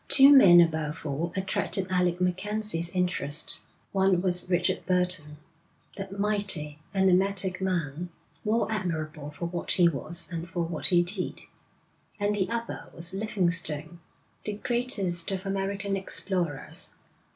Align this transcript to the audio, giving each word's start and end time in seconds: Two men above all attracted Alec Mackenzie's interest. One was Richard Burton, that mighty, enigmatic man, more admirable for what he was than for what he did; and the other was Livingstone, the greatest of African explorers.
Two 0.07 0.35
men 0.35 0.59
above 0.61 1.05
all 1.05 1.31
attracted 1.35 1.85
Alec 1.91 2.19
Mackenzie's 2.19 2.89
interest. 2.89 3.59
One 3.91 4.19
was 4.23 4.49
Richard 4.49 4.83
Burton, 4.87 5.37
that 5.95 6.17
mighty, 6.19 6.79
enigmatic 6.95 7.61
man, 7.61 8.09
more 8.43 8.65
admirable 8.71 9.29
for 9.29 9.45
what 9.45 9.73
he 9.73 9.87
was 9.87 10.25
than 10.25 10.47
for 10.47 10.63
what 10.63 10.87
he 10.87 11.03
did; 11.03 11.41
and 12.19 12.33
the 12.33 12.49
other 12.49 12.89
was 12.95 13.13
Livingstone, 13.13 13.99
the 14.43 14.53
greatest 14.53 15.29
of 15.29 15.45
African 15.45 15.95
explorers. 15.95 16.93